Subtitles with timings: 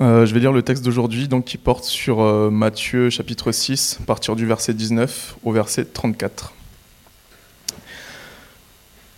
[0.00, 3.98] Euh, je vais lire le texte d'aujourd'hui donc, qui porte sur euh, Matthieu chapitre 6,
[4.02, 6.52] à partir du verset 19 au verset 34.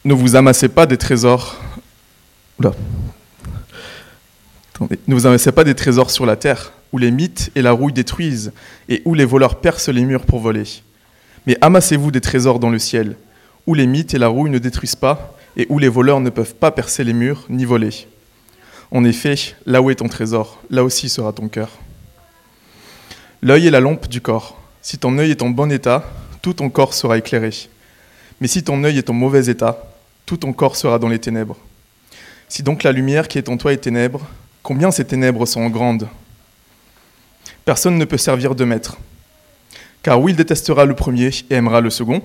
[0.05, 1.57] Ne vous amassez pas des trésors.
[2.61, 2.75] Ne
[5.15, 8.53] vous amassez pas des trésors sur la terre, où les mythes et la rouille détruisent,
[8.91, 10.65] et où les voleurs percent les murs pour voler.
[11.47, 13.17] Mais amassez-vous des trésors dans le ciel,
[13.67, 16.55] où les mythes et la rouille ne détruisent pas, et où les voleurs ne peuvent
[16.55, 18.07] pas percer les murs ni voler.
[18.91, 19.35] En effet,
[19.67, 21.71] là où est ton trésor, là aussi sera ton cœur.
[23.43, 24.61] L'œil est la lampe du corps.
[24.83, 26.05] Si ton œil est en bon état,
[26.43, 27.51] tout ton corps sera éclairé.
[28.41, 29.79] Mais si ton œil est en mauvais état,
[30.25, 31.57] tout ton corps sera dans les ténèbres.
[32.49, 34.27] Si donc la lumière qui est en toi est ténèbre,
[34.63, 36.09] combien ces ténèbres sont grandes?
[37.65, 38.97] Personne ne peut servir de maître.
[40.03, 42.23] Car ou il détestera le premier et aimera le second,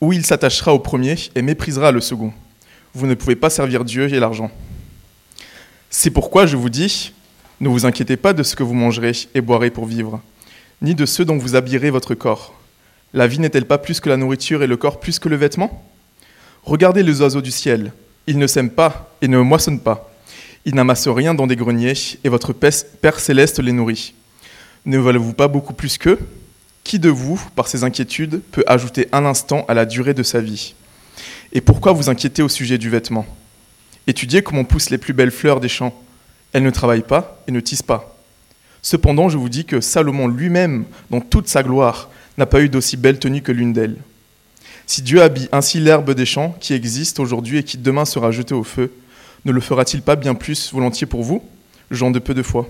[0.00, 2.32] ou il s'attachera au premier et méprisera le second.
[2.94, 4.50] Vous ne pouvez pas servir Dieu et l'argent.
[5.96, 7.12] C'est pourquoi je vous dis,
[7.60, 10.20] ne vous inquiétez pas de ce que vous mangerez et boirez pour vivre,
[10.82, 12.52] ni de ce dont vous habillerez votre corps.
[13.12, 15.86] La vie n'est-elle pas plus que la nourriture et le corps plus que le vêtement?
[16.64, 17.92] Regardez les oiseaux du ciel,
[18.26, 20.10] ils ne sèment pas et ne moissonnent pas.
[20.64, 24.14] Ils n'amassent rien dans des greniers, et votre Père céleste les nourrit.
[24.86, 26.18] Ne valez-vous pas beaucoup plus qu'eux?
[26.82, 30.40] Qui de vous, par ses inquiétudes, peut ajouter un instant à la durée de sa
[30.40, 30.74] vie?
[31.52, 33.24] Et pourquoi vous inquiétez au sujet du vêtement?
[34.06, 35.94] Étudiez comment poussent les plus belles fleurs des champs.
[36.52, 38.16] Elles ne travaillent pas et ne tissent pas.
[38.82, 42.96] Cependant, je vous dis que Salomon lui-même, dans toute sa gloire, n'a pas eu d'aussi
[42.96, 43.96] belle tenue que l'une d'elles.
[44.86, 48.54] Si Dieu habille ainsi l'herbe des champs qui existe aujourd'hui et qui demain sera jetée
[48.54, 48.92] au feu,
[49.44, 51.42] ne le fera-t-il pas bien plus volontiers pour vous,
[51.90, 52.68] gens de peu de foi?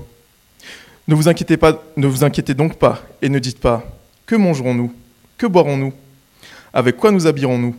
[1.08, 3.84] Ne vous inquiétez pas, ne vous inquiétez donc pas et ne dites pas
[4.26, 4.92] que mangerons-nous,
[5.36, 5.92] que boirons-nous,
[6.72, 7.74] avec quoi nous habillerons-nous?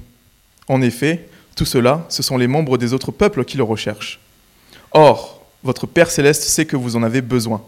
[0.68, 4.20] En effet, tout cela, ce sont les membres des autres peuples qui le recherchent.
[4.92, 7.62] Or, votre Père céleste sait que vous en avez besoin.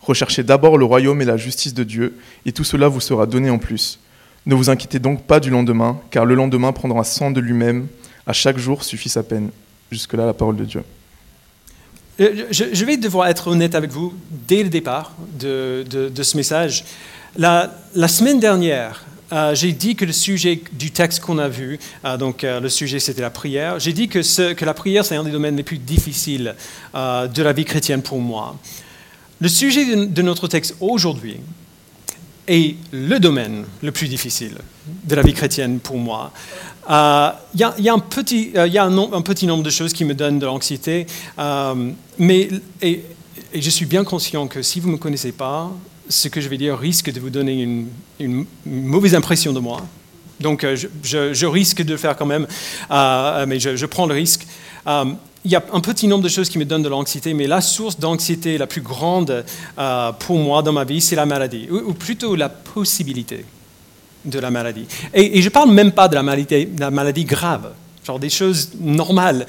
[0.00, 3.50] Recherchez d'abord le royaume et la justice de Dieu, et tout cela vous sera donné
[3.50, 3.98] en plus.
[4.46, 7.88] Ne vous inquiétez donc pas du lendemain, car le lendemain prendra soin de lui-même.
[8.26, 9.50] À chaque jour suffit sa peine.
[9.90, 10.82] Jusque-là, la parole de Dieu.
[12.20, 14.14] Euh, je, vais devoir être honnête avec vous
[14.48, 15.84] dès le départ de,
[16.22, 16.84] ce message.
[17.36, 21.78] La, la semaine dernière, euh, j'ai dit que le sujet du texte qu'on a vu,
[22.04, 25.24] euh, donc euh, le sujet c'était la prière, j'ai dit que, la prière c'est un
[25.24, 26.54] des domaines les plus difficiles
[26.94, 28.56] de la vie chrétienne pour moi.
[29.40, 31.36] Le sujet de, notre texte aujourd'hui
[32.46, 34.58] est le domaine le plus difficile
[35.04, 36.32] de la vie chrétienne pour moi.
[36.88, 40.38] Il y, a, un petit, y a un, petit nombre de choses qui me donnent
[40.38, 41.06] de l'anxiété,
[42.18, 42.48] mais
[42.82, 43.04] et
[43.54, 45.70] je suis bien conscient que si vous ne me connaissez pas,
[46.10, 47.62] ce que je vais dire risque de vous donner
[48.18, 49.82] une, mauvaise impression de moi.
[50.40, 52.46] Donc, euh, je, risque de le faire quand même,
[52.90, 54.46] euh, mais je, prends le risque.
[54.86, 55.04] Euh,
[55.44, 57.60] il y a un petit nombre de choses qui me donnent de l'anxiété, mais la
[57.60, 59.44] source d'anxiété la plus grande
[60.18, 63.46] pour moi dans ma vie, c'est la maladie, ou, plutôt la possibilité
[64.26, 64.86] de la maladie.
[65.14, 67.72] Et, je ne parle même pas de la maladie, la maladie grave,
[68.04, 69.46] genre des choses normales,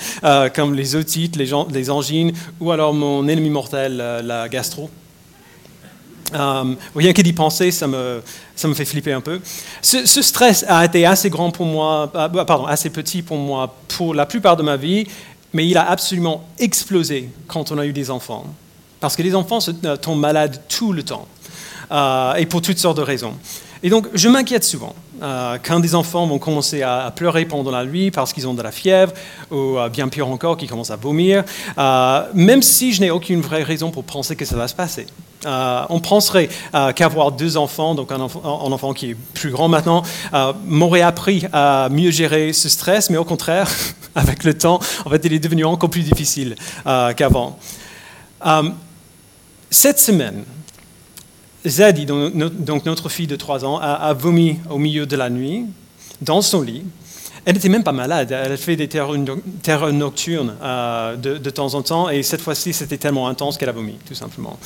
[0.56, 4.90] comme les otites, les, les, angines, ou alors mon ennemi mortel, la gastro.
[6.34, 8.22] Euh, rien que d'y penser, ça me,
[8.56, 9.40] ça me fait flipper un peu.
[9.82, 13.76] Ce, stress a été assez grand pour moi, euh, bah, pardon, assez petit pour moi
[13.88, 15.08] pour la plupart de ma vie,
[15.54, 18.46] mais il a absolument explosé quand on a eu des enfants.
[19.00, 21.28] Parce que les enfants se, euh, tombent malades tout le temps,
[22.38, 23.34] et pour toutes sortes de raisons.
[23.84, 27.86] Et donc, je m'inquiète souvent euh, quand des enfants vont commencer à, pleurer pendant la
[27.86, 29.14] nuit parce qu'ils ont de la fièvre,
[29.50, 31.44] ou euh, bien pire encore, qu'ils commencent à vomir,
[31.78, 35.08] euh, même si je n'ai aucune vraie raison pour penser que ça va se passer.
[35.46, 36.50] on penserait
[36.96, 40.04] qu'avoir deux enfants, donc un enfant, qui est plus grand maintenant,
[40.66, 43.68] m'aurait appris à mieux gérer ce stress, mais au contraire,
[44.16, 46.56] avec le temps, en fait, il est devenu encore plus difficile
[46.86, 47.58] qu'avant.
[49.72, 50.44] cette semaine,
[51.66, 55.66] Zadie, donc notre fille de 3 ans, a, vomi au milieu de la nuit,
[56.22, 56.84] dans son lit.
[57.46, 61.82] Elle n'était même pas malade, elle fait des terreurs nocturnes euh, de, de, temps en
[61.82, 64.60] temps, et cette fois-ci, c'était tellement intense qu'elle a vomi, tout simplement.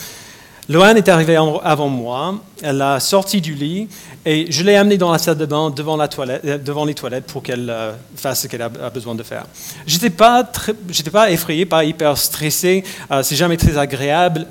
[0.67, 3.87] Loane est arrivée avant moi, elle a sorti du lit
[4.25, 7.69] et je l'ai amenée dans la salle de bain devant, euh, les toilettes pour qu'elle
[7.69, 9.45] euh, fasse ce qu'elle a besoin de faire.
[9.85, 10.43] Je n'étais pas,
[11.11, 14.47] pas effrayé, pas hyper stressé, euh, c'est jamais très agréable,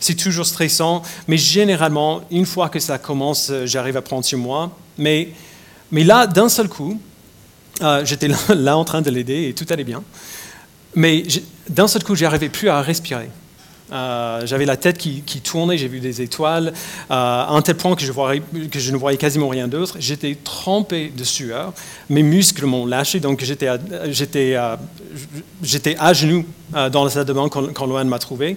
[0.00, 4.70] c'est toujours stressant, mais généralement, une fois que ça commence, j'arrive à prendre sur moi.
[4.96, 5.28] Mais,
[5.90, 6.98] mais là, d'un seul coup,
[8.04, 10.02] j'étais là, là, en train de l'aider et tout allait bien,
[10.94, 11.22] mais
[11.68, 13.28] d'un seul coup, j'arrivais plus à respirer.
[13.92, 16.72] Euh, j'avais la tête qui, tournait, j'ai vu des étoiles, euh,
[17.10, 19.96] à un tel point que je, ne voyais quasiment rien d'autre.
[20.00, 21.72] J'étais trempé de sueur,
[22.08, 24.78] mes muscles m'ont lâché, donc j'étais à,
[26.12, 26.44] genoux
[26.74, 28.56] euh, dans la salle de bain quand, quand m'a trouvé.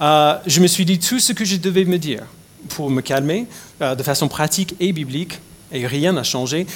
[0.00, 2.24] je me suis dit tout ce que je devais me dire
[2.68, 3.46] pour me calmer,
[3.80, 5.40] de façon pratique et biblique,
[5.72, 6.66] et rien n'a changé.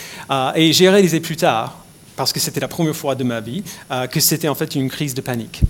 [0.54, 1.76] et j'ai réalisé plus tard,
[2.16, 3.62] parce que c'était la première fois de ma vie,
[4.10, 5.62] que c'était en fait une crise de panique.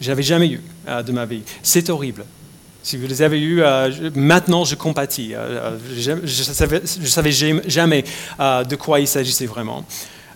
[0.00, 1.42] Je n'avais jamais eu de ma vie.
[1.62, 2.24] C'est horrible.
[2.82, 5.34] Si vous les avez eus, euh, maintenant je compatis.
[5.34, 7.32] Euh, je ne savais, savais,
[7.66, 8.04] jamais
[8.38, 9.84] euh, de quoi il s'agissait vraiment.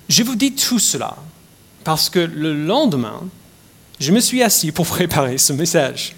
[0.09, 1.17] Je vous dis tout cela
[1.85, 3.23] parce que le lendemain,
[3.99, 6.15] je me suis assis pour préparer ce message.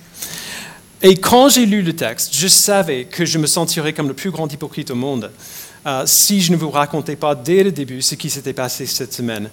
[1.02, 4.30] Et quand j'ai lu le texte, je savais que je me sentirais comme le plus
[4.30, 5.30] grand hypocrite au monde
[6.04, 9.48] si je ne vous racontais pas dès le début ce qui s'était passé cette semaine.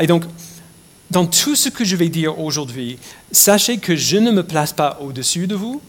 [0.00, 0.24] et donc,
[1.10, 2.98] dans tout ce que je vais dire aujourd'hui,
[3.32, 5.80] sachez que je ne me place pas au-dessus de vous,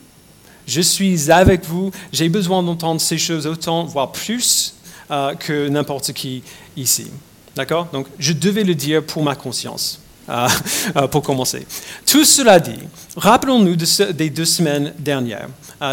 [0.67, 4.75] je suis avec vous, j'ai besoin d'entendre ces choses autant, voire plus,
[5.11, 6.43] euh, que n'importe qui
[6.77, 7.07] ici.
[7.55, 7.87] D'accord?
[7.91, 9.99] Donc, je devais le dire pour ma conscience.
[10.29, 10.47] Euh,
[10.95, 11.65] euh, pour commencer.
[12.05, 12.79] Tout cela dit,
[13.15, 15.47] rappelons-nous des deux semaines dernières.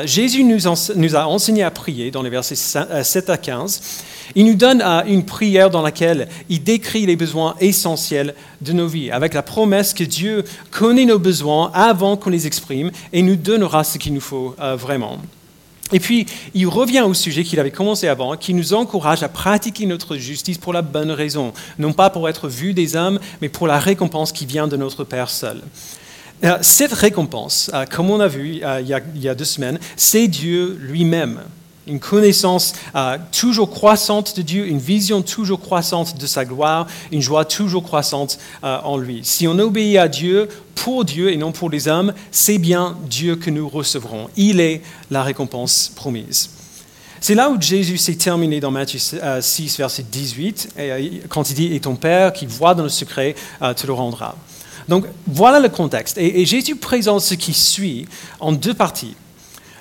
[0.05, 0.67] Jésus nous,
[1.17, 3.81] a enseigné à prier dans les versets 7 à 15
[4.35, 9.11] il nous donne une prière dans laquelle il décrit les besoins essentiels de nos vies,
[9.11, 13.85] avec la promesse que Dieu connaît nos besoins avant qu'on les exprime et nous donnera
[13.85, 15.19] ce qu'il nous faut euh, vraiment.
[15.93, 19.87] Et puis, il revient au sujet qu'il avait commencé avant, qui nous encourage à pratiquer
[19.87, 23.67] notre justice pour la bonne raison, non pas pour être vu des hommes, mais pour
[23.67, 25.63] la récompense qui vient de notre Père seul.
[26.45, 30.77] Euh, cette récompense, euh, comme on a vu il y a deux semaines, c'est Dieu
[30.81, 31.41] lui-même
[31.87, 37.23] une connaissance euh, toujours croissante de Dieu, une vision toujours croissante de sa gloire, une
[37.23, 39.21] joie toujours croissante euh, en lui.
[39.23, 43.37] Si on obéit à Dieu pour Dieu et non pour les hommes, c'est bien Dieu
[43.37, 44.29] que nous recevrons.
[44.37, 46.51] Il est la récompense promise.
[47.21, 49.41] C'est là où Jésus s'est terminé dans Matthieu 6, euh,
[49.79, 50.75] verset 18,
[51.29, 54.37] quand il dit Et ton Père qui voit dans le secret te le rendra.
[54.89, 56.19] Donc voilà le contexte.
[56.19, 58.07] et Jésus présente ce qui suit
[58.39, 59.17] en deux parties.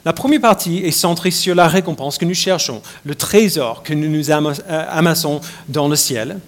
[0.05, 4.07] La première partie est centrée sur la récompense que nous cherchons, le trésor que nous
[4.07, 6.39] nous euh, amassons dans le ciel.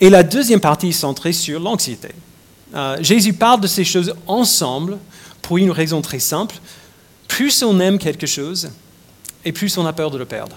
[0.00, 2.08] Et la deuxième partie est centrée sur l'anxiété.
[2.74, 4.98] Euh, Jésus parle de ces choses ensemble
[5.40, 6.56] pour une raison très simple.
[7.28, 8.70] Plus on aime quelque chose,
[9.44, 10.56] et plus on a peur de le perdre.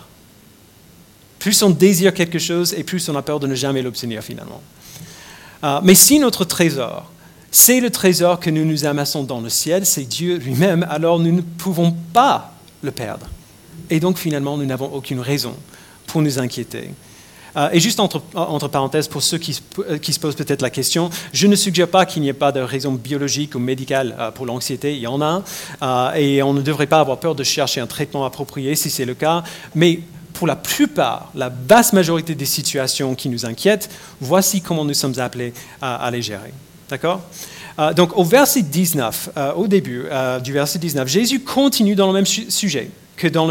[1.37, 4.61] Plus on désire quelque chose, et plus on a peur de ne jamais l'obtenir finalement.
[5.63, 7.11] Euh, mais si notre trésor
[7.51, 11.31] c'est le trésor que nous nous amassons dans le ciel, c'est Dieu lui-même, alors nous
[11.31, 13.27] ne pouvons pas le perdre.
[13.89, 15.55] Et donc finalement, nous n'avons aucune raison
[16.07, 16.89] pour nous inquiéter.
[17.57, 18.19] Euh, et juste entre,
[18.67, 22.29] parenthèses, pour ceux qui, se posent peut-être la question, je ne suggère pas qu'il n'y
[22.29, 25.43] ait pas de raison biologique ou médicale euh, pour l'anxiété, il y en a,
[25.81, 29.05] euh, et on ne devrait pas avoir peur de chercher un traitement approprié si c'est
[29.05, 29.43] le cas,
[29.73, 30.01] mais
[30.33, 33.89] pour la plupart, la vaste majorité des situations qui nous inquiètent,
[34.21, 36.53] voici comment nous sommes appelés à les gérer.
[36.89, 37.21] D'accord?
[37.77, 42.07] Euh, Donc au verset 19, euh, au début euh, du verset 19, Jésus continue dans
[42.07, 43.45] le même sujet que dans,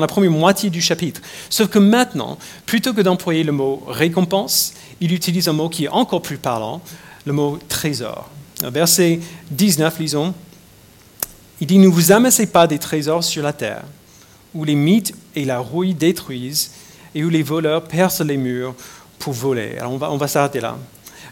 [0.00, 1.20] la première moitié du chapitre.
[1.48, 2.36] Sauf que maintenant,
[2.66, 6.82] plutôt que d'employer le mot récompense, il utilise un mot qui est encore plus parlant,
[7.24, 8.28] le mot trésor.
[8.60, 9.20] Verset
[9.52, 10.34] 19, lisons.
[11.60, 13.84] Il dit, ne vous amassez pas des trésors sur la terre,
[14.52, 16.72] où les mythes et la rouille détruisent,
[17.14, 18.74] et où les voleurs percent les murs
[19.20, 19.76] pour voler.
[19.78, 20.76] Alors on va s'arrêter là.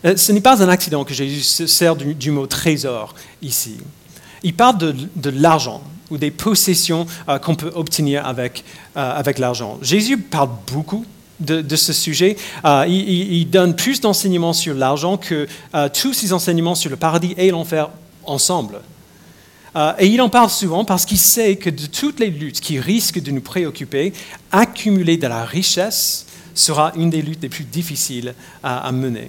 [0.05, 3.77] Euh, ce n'est pas un accident que Jésus se sert du, mot trésor ici.
[4.43, 8.49] Il parle de, l'argent ou des possessions euh, qu'on peut obtenir euh,
[8.95, 9.79] avec l'argent.
[9.83, 11.05] Jésus parle beaucoup
[11.41, 12.37] de, ce sujet.
[12.87, 15.49] il, donne plus d'enseignements sur l'argent que
[15.93, 17.89] tous ses enseignements sur le paradis et l'enfer
[18.23, 18.81] ensemble.
[19.99, 23.21] et il en parle souvent parce qu'il sait que de toutes les luttes qui risquent
[23.21, 24.13] de nous préoccuper,
[24.53, 28.33] accumuler de la richesse sera une des luttes les plus difficiles
[28.63, 29.29] à mener.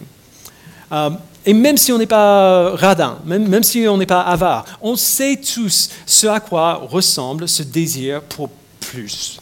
[0.93, 1.09] Euh,
[1.45, 5.35] et même si on n'est pas radin, même, si on n'est pas avare, on sait
[5.35, 9.41] tous ce à quoi ressemble ce désir pour plus,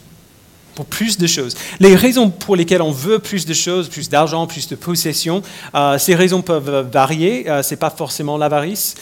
[0.74, 1.54] pour plus de choses.
[1.78, 5.42] Les raisons pour lesquelles on veut plus de choses, plus d'argent, plus de possessions,
[5.76, 7.48] euh, ces raisons peuvent varier.
[7.48, 8.96] Euh, ce n'est pas forcément l'avarice.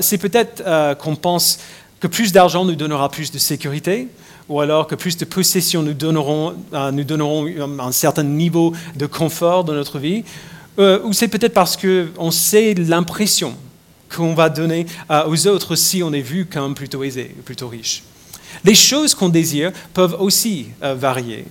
[0.00, 0.62] c'est peut-être
[0.98, 1.58] qu'on pense
[1.98, 4.06] que plus d'argent nous donnera plus de sécurité,
[4.48, 6.54] ou alors que plus de possessions nous donneront,
[6.92, 7.48] nous donneront
[7.80, 10.22] un certain niveau de confort dans notre vie.
[10.78, 13.54] Euh, ou c'est peut-être parce qu'on sait l'impression
[14.14, 18.02] qu'on va donner euh, aux autres si on est vu comme plutôt aisé, plutôt riche.
[18.64, 21.44] Les choses qu'on désire peuvent aussi euh, varier.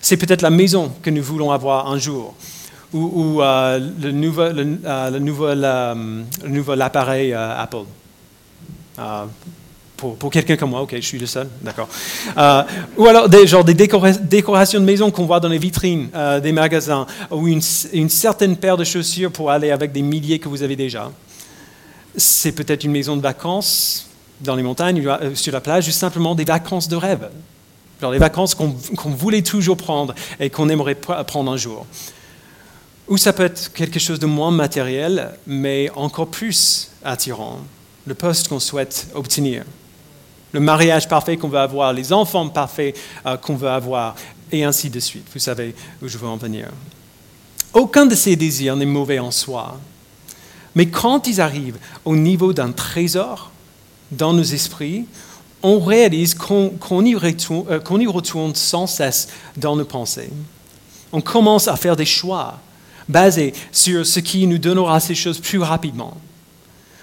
[0.00, 2.34] C'est peut-être la maison que nous voulons avoir un jour,
[2.92, 5.18] ou, le, nouvel, le,
[6.48, 7.84] nouvel, appareil Apple
[10.00, 11.88] pour, quelqu'un comme moi, ok, je suis le seul, d'accord.
[12.36, 12.62] Euh,
[12.96, 16.52] ou alors des, genre des décorations de maison qu'on voit dans les vitrines euh, des
[16.52, 20.76] magasins, ou une, certaine paire de chaussures pour aller avec des milliers que vous avez
[20.76, 21.10] déjà.
[22.16, 24.08] C'est peut-être une maison de vacances,
[24.40, 27.28] dans les montagnes, euh, sur la plage, juste simplement des vacances de rêve.
[28.00, 28.74] Genre les vacances qu'on
[29.10, 31.86] voulait toujours prendre et qu'on aimerait prendre un jour.
[33.08, 37.58] Ou ça peut être quelque chose de moins matériel, mais encore plus attirant,
[38.06, 39.64] le poste qu'on souhaite obtenir,
[40.52, 44.14] le mariage parfait qu'on veut avoir, les enfants parfaits euh, qu'on veut avoir,
[44.52, 45.26] et ainsi de suite.
[45.32, 46.68] Vous savez où je veux en venir.
[47.72, 49.78] Aucun de ces désirs n'est mauvais en soi,
[50.74, 53.50] mais quand ils arrivent au niveau d'un trésor
[54.10, 55.06] dans nos esprits,
[55.62, 60.30] on réalise qu'on euh, y, retourne sans cesse dans nos pensées.
[61.12, 62.58] On commence à faire des choix
[63.08, 66.16] basés sur ce qui nous donnera ces choses plus rapidement.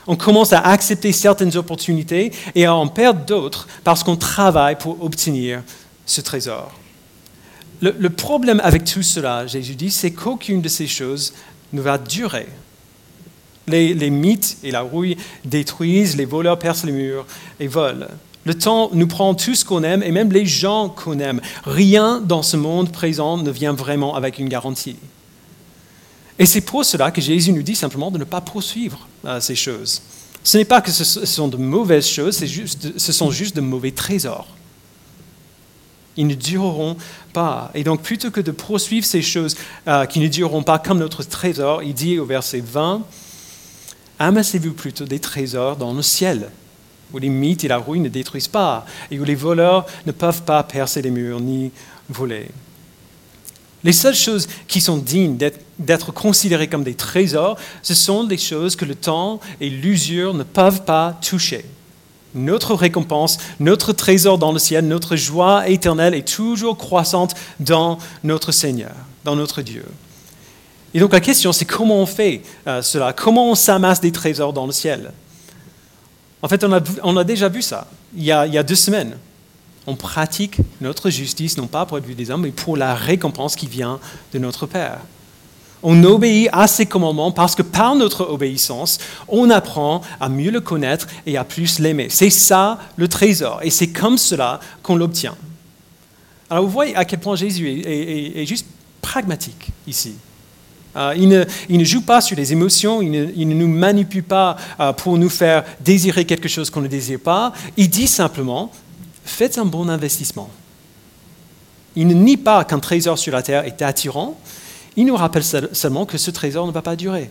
[0.08, 5.04] On commence à accepter certaines opportunités et à en perdre d'autres parce qu'on travaille pour
[5.04, 5.62] obtenir
[6.06, 6.72] ce trésor.
[7.82, 11.34] Le, problème avec tout cela, Jésus dit, c'est qu'aucune de ces choses
[11.74, 12.48] ne va durer.
[13.68, 17.26] Les, mythes et la rouille détruisent, les voleurs percent les murs
[17.60, 18.08] et volent.
[18.46, 21.42] Le temps nous prend tout ce qu'on aime et même les gens qu'on aime.
[21.66, 24.96] Rien dans ce monde présent ne vient vraiment avec une garantie.
[26.40, 29.56] Et c'est pour cela que Jésus nous dit simplement de ne pas poursuivre euh, ces
[29.56, 30.02] choses.
[30.44, 33.92] Ce n'est pas que ce sont de mauvaises choses, juste, ce sont juste de mauvais
[33.92, 34.48] trésors.
[36.16, 36.98] Ils ne dureront
[37.34, 37.72] pas.
[37.76, 39.56] Et donc, plutôt que de poursuivre ces choses
[39.88, 43.04] euh, qui ne dureront pas comme notre trésor, il dit au verset 20,
[44.20, 46.50] Amassez-vous plutôt des trésors dans le ciel,
[47.14, 50.42] où les mythes et la rouille ne détruisent pas, et où les voleurs ne peuvent
[50.42, 51.72] pas percer les murs ni
[52.10, 52.48] voler.
[53.88, 55.38] Les seules choses qui sont dignes
[55.80, 60.44] d'être considérées comme des trésors, ce sont des choses que le temps et l'usure ne
[60.44, 61.64] peuvent pas toucher.
[62.36, 68.52] Notre récompense, notre trésor dans le ciel, notre joie éternelle est toujours croissante dans notre
[68.52, 68.92] Seigneur,
[69.24, 69.86] dans notre Dieu.
[70.94, 73.14] Et donc la question, c'est comment on fait euh, cela?
[73.14, 75.14] Comment on s'amasse des trésors dans le ciel?
[76.42, 79.18] En fait, on a, déjà vu ça il y, a, deux semaines.
[79.88, 83.56] On pratique notre justice, non pas pour être vu des hommes, mais pour la récompense
[83.56, 84.00] qui vient
[84.34, 85.00] de notre Père.
[85.82, 90.60] On obéit à ses commandements parce que par notre obéissance, on apprend à mieux le
[90.60, 92.08] connaître et à plus l'aimer.
[92.10, 95.38] C'est ça le trésor, et c'est comme cela qu'on l'obtient.
[96.50, 98.66] Alors vous voyez à quel point Jésus est juste
[99.02, 100.16] pragmatique ici.
[100.98, 101.30] Euh, il,
[101.78, 105.64] ne, joue pas sur les émotions, il ne, nous manipule pas euh, pour nous faire
[105.80, 107.54] désirer quelque chose qu'on ne désire pas.
[107.76, 108.72] Il dit simplement,
[109.28, 110.50] faites un bon investissement.
[111.96, 114.38] Il ne nie pas qu'un trésor sur la terre est attirant,
[114.96, 117.30] il nous rappelle seulement que ce trésor ne va pas durer.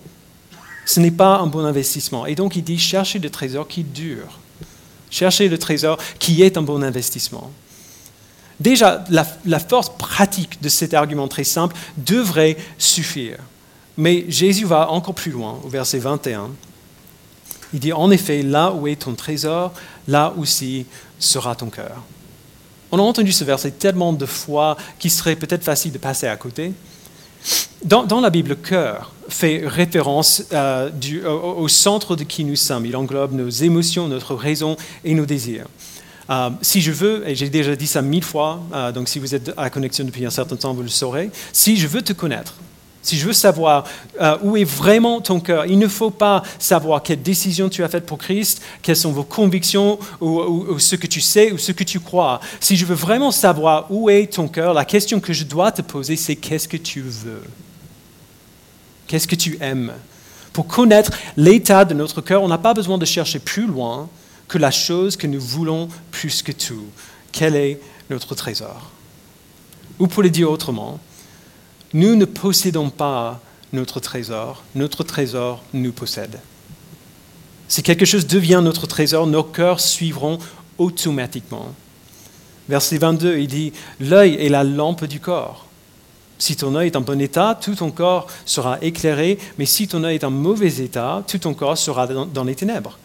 [0.85, 2.25] Ce n'est pas un bon investissement.
[2.27, 4.39] Et donc il dit, cherchez le trésor qui dure.
[5.11, 7.51] Cherchez le trésor qui est un bon investissement.
[8.61, 13.39] Déjà, la force pratique de cet argument très simple devrait suffire.
[13.97, 16.51] Mais Jésus va encore plus loin, au verset 21.
[17.73, 19.73] Il dit, en effet, là où est ton trésor,
[20.07, 20.87] là aussi
[21.19, 22.03] sera ton cœur.
[22.93, 26.37] On a entendu ce verset tellement de fois qu'il serait peut-être facile de passer à
[26.37, 26.73] côté.
[27.85, 30.91] Dans, la Bible, le cœur fait référence euh,
[31.29, 32.87] au, centre de qui nous sommes.
[32.87, 35.67] Il englobe nos émotions, notre raison et nos désirs.
[36.31, 39.35] Euh, si je veux, et j'ai déjà dit ça mille fois, euh, donc si vous
[39.35, 42.55] êtes à connexion depuis un certain temps, vous le saurez, si je veux te connaître,
[43.07, 43.85] si je veux savoir
[44.21, 47.89] euh, où est vraiment ton cœur, il ne faut pas savoir quelle décision tu as
[47.89, 51.85] faite pour Christ, quelles sont vos convictions, ou, ce que tu sais, ou ce que
[51.85, 52.41] tu crois.
[52.59, 55.83] Si je veux vraiment savoir où est ton cœur, la question que je dois te
[55.83, 57.45] poser, c'est qu'est-ce que tu veux?
[59.07, 59.93] Qu'est-ce que tu aimes?
[60.53, 64.09] Pour connaître l'état de notre cœur, on n'a pas besoin de chercher plus loin
[64.49, 66.87] que la chose que nous voulons plus que tout.
[67.31, 68.91] Quel est notre trésor?
[70.01, 70.99] Ou pour le dire autrement,
[71.97, 73.41] nous ne possédons pas
[73.73, 76.39] notre trésor, notre trésor nous possède.
[77.69, 80.39] Si quelque chose devient notre trésor, nos cœurs suivront
[80.77, 81.75] automatiquement.
[82.69, 85.65] Verset 22, il dit, L'œil est la lampe du corps.
[86.39, 90.05] Si ton œil est en bon état, tout ton corps sera éclairé, mais si ton
[90.05, 92.99] œil est en mauvais état, tout ton corps sera dans les ténèbres.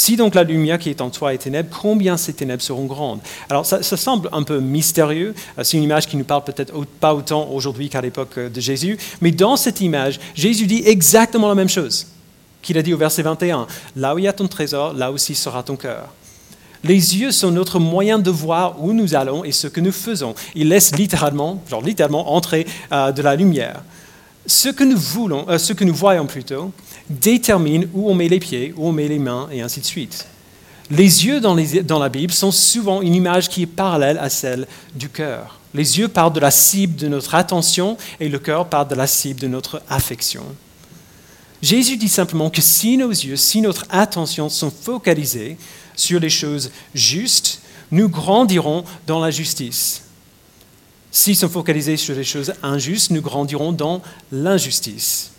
[0.00, 3.20] Si donc la lumière qui est en toi est ténèbre, combien ces ténèbres seront grandes?
[3.50, 7.14] Alors ça, semble un peu mystérieux, euh, c'est une image qui nous parle peut-être pas
[7.14, 11.54] autant aujourd'hui qu'à l'époque euh, de Jésus, mais dans cette image, Jésus dit exactement la
[11.54, 12.06] même chose
[12.62, 13.66] qu'il a dit au verset 21.
[13.94, 16.08] Là où il y a ton trésor, là aussi sera ton cœur.
[16.82, 20.34] Les yeux sont notre moyen de voir où nous allons et ce que nous faisons.
[20.54, 23.82] Ils laissent littéralement, genre littéralement, entrer euh, de la lumière.
[24.46, 26.72] Ce que nous voulons, ce que nous voyons plutôt,
[27.08, 30.26] détermine où on met les pieds, où on met les mains, et ainsi de suite.
[30.90, 35.08] Les yeux dans, la Bible sont souvent une image qui est parallèle à celle du
[35.08, 35.60] cœur.
[35.72, 39.06] Les yeux parlent de la cible de notre attention et le cœur parle de la
[39.06, 40.42] cible de notre affection.
[41.62, 45.56] Jésus dit simplement que si nos yeux, si notre attention sont focalisés
[45.94, 47.60] sur les choses justes,
[47.92, 50.02] nous grandirons dans la justice.
[51.12, 55.32] S'ils sont focalisés sur les choses injustes, nous grandirons dans l'injustice.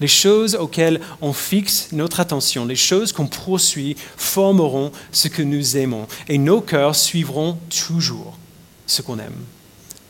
[0.00, 5.76] Les choses auxquelles on fixe notre attention, les choses qu'on poursuit, formeront ce que nous
[5.76, 6.06] aimons.
[6.28, 8.36] Et nos cœurs suivront toujours
[8.86, 9.36] ce qu'on aime.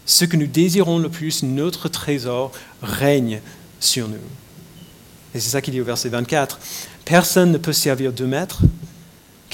[0.06, 2.50] Ce que nous désirons le plus, notre trésor,
[2.82, 3.40] règne
[3.78, 4.16] sur nous.
[5.34, 6.58] Et c'est ça qu'il dit au verset 24.
[7.04, 8.60] Personne ne peut servir deux maîtres,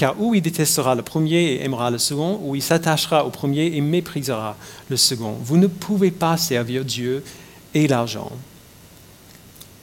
[0.01, 3.67] car ou il détestera le premier et aimera le second, ou il s'attachera au premier
[3.67, 4.57] et méprisera
[4.89, 5.37] le second.
[5.43, 7.23] Vous ne pouvez pas servir Dieu
[7.75, 8.31] et l'argent.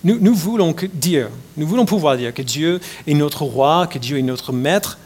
[0.02, 4.22] Nous, voulons dire, nous voulons pouvoir dire que Dieu est notre roi, que Dieu est
[4.22, 4.98] notre maître,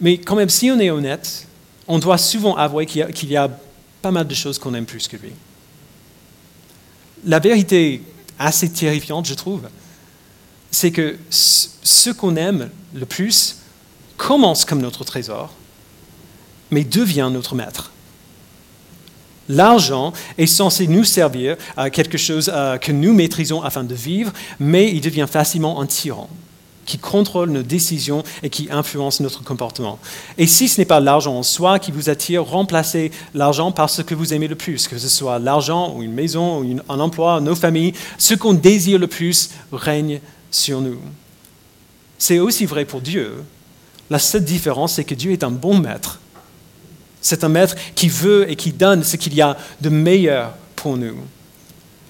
[0.00, 1.46] mais quand même, si on est honnête,
[1.86, 3.50] on doit souvent avouer qu'il y, a
[4.00, 5.32] pas mal de choses qu'on aime plus que lui.
[7.26, 8.02] La vérité
[8.38, 9.68] assez terrifiante, je trouve,
[10.70, 13.59] c'est que ce qu'on aime le plus
[14.20, 15.50] commence comme notre trésor,
[16.70, 17.90] mais devient notre maître.
[19.48, 24.30] L'argent est censé nous servir à quelque chose euh, que nous maîtrisons afin de vivre,
[24.60, 26.28] mais il devient facilement un tyran
[26.84, 29.98] qui contrôle nos décisions et qui influence notre comportement.
[30.36, 34.02] Et si ce n'est pas l'argent en soi qui vous attire, remplacez l'argent par ce
[34.02, 37.40] que vous aimez le plus, que ce soit l'argent ou une maison ou un emploi,
[37.40, 37.94] nos familles.
[38.18, 40.98] Ce qu'on désire le plus règne sur nous.
[42.18, 43.44] C'est aussi vrai pour Dieu.
[44.10, 46.18] La seule différence, c'est que Dieu est un bon maître.
[47.20, 50.96] C'est un maître qui veut et qui donne ce qu'il y a de meilleur pour
[50.96, 51.16] nous.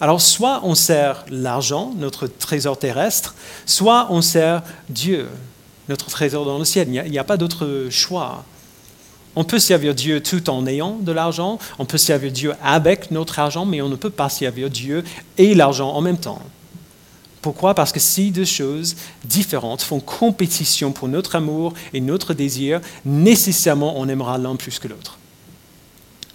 [0.00, 3.34] Alors soit on sert l'argent, notre trésor terrestre,
[3.66, 5.28] soit on sert Dieu,
[5.90, 6.88] notre trésor dans le ciel.
[6.88, 8.44] Il n'y a, a, pas d'autre choix.
[9.36, 13.38] On peut servir Dieu tout en ayant de l'argent, on peut servir Dieu avec notre
[13.38, 15.04] argent, mais on ne peut pas servir Dieu
[15.36, 16.40] et l'argent en même temps.
[17.42, 17.74] Pourquoi?
[17.74, 23.98] Parce que si deux choses différentes font compétition pour notre amour et notre désir, nécessairement
[23.98, 25.18] on aimera l'un plus que l'autre.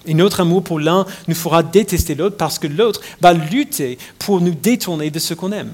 [0.07, 4.41] Et notre amour pour l'un nous fera détester l'autre parce que l'autre va lutter pour
[4.41, 5.71] nous détourner de ce qu'on aime,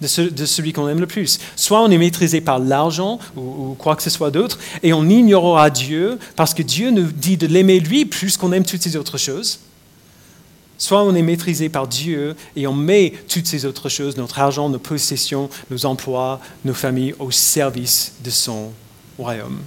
[0.00, 1.38] de, celui qu'on aime le plus.
[1.56, 5.08] Soit on est maîtrisé par l'argent ou, ou, quoi que ce soit d'autre, et on
[5.08, 8.96] ignorera Dieu parce que Dieu nous dit de l'aimer lui plus qu'on aime toutes ces
[8.96, 9.60] autres choses.
[10.82, 14.68] Soit on est maîtrisé par Dieu et on met toutes ces autres choses, notre argent,
[14.68, 18.72] nos possessions, nos emplois, nos familles, au service de son
[19.16, 19.60] royaume.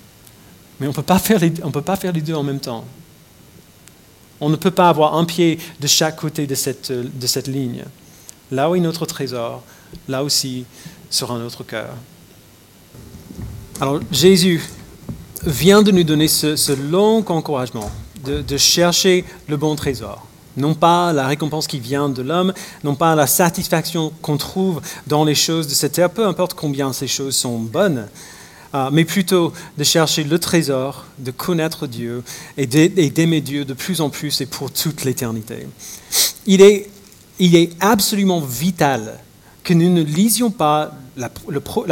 [0.77, 2.83] Mais on ne peut pas faire les deux en même temps.
[4.41, 7.85] On ne peut pas avoir un pied de chaque côté de cette, de cette ligne.
[8.51, 9.63] Là où est notre trésor,
[10.09, 10.65] là aussi
[11.09, 11.95] sera notre cœur.
[13.79, 14.61] Alors Jésus
[15.45, 17.89] vient de nous donner ce, long encouragement
[18.25, 22.95] de, de chercher le bon trésor non pas la récompense qui vient de l'homme, non
[22.95, 27.07] pas la satisfaction qu'on trouve dans les choses de cette terre, peu importe combien ces
[27.07, 28.07] choses sont bonnes,
[28.73, 32.23] euh, mais plutôt de chercher le trésor, de connaître Dieu
[32.57, 35.67] et d'aimer Dieu de plus en plus et pour toute l'éternité.
[36.45, 36.89] Il est,
[37.79, 39.19] absolument vital
[39.63, 41.29] que nous ne lisions pas la,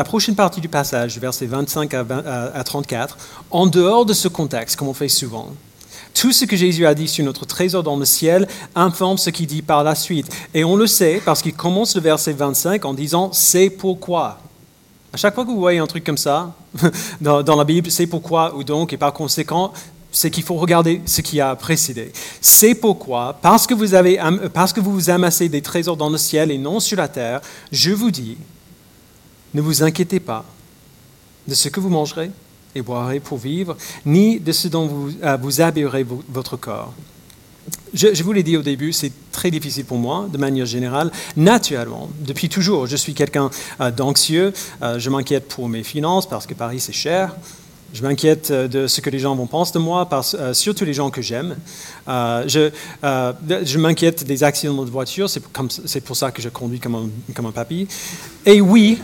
[0.03, 3.17] prochaine partie du passage, versets 25 à 34,
[3.49, 5.53] en dehors de ce contexte, comme on fait souvent.
[6.13, 9.47] Tout ce que Jésus a dit sur notre trésor dans le ciel informe ce qu'il
[9.47, 10.27] dit par la suite.
[10.53, 14.39] Et on le sait parce qu'il commence le verset 25 en disant c'est pourquoi.
[15.11, 16.55] À chaque fois que vous voyez un truc comme ça
[17.21, 19.73] dans, la Bible, c'est pourquoi ou donc, et par conséquent,
[20.11, 22.11] c'est qu'il faut regarder ce qui a précédé.
[22.41, 24.19] C'est pourquoi, parce que, vous avez,
[24.53, 27.91] parce que vous amassez des trésors dans le ciel et non sur la terre, je
[27.91, 28.37] vous dis,
[29.53, 30.45] ne vous inquiétez pas
[31.47, 32.31] de ce que vous mangerez
[32.75, 35.37] et boirez pour vivre, ni de ce dont vous, euh,
[36.29, 36.93] votre corps.
[37.93, 42.09] Je, vous l'ai dit au début, c'est très difficile pour moi, de manière générale, naturellement.
[42.19, 44.51] Depuis toujours, je suis quelqu'un euh, d'anxieux.
[44.81, 47.35] Euh, je m'inquiète pour mes finances parce que Paris, c'est cher.
[47.93, 50.09] Je m'inquiète de ce que les gens vont penser de moi,
[50.53, 51.55] surtout les gens que j'aime.
[52.07, 57.87] je, m'inquiète des accidents de voiture, c'est pour ça que je conduis comme un papy.
[58.47, 58.97] Et oui,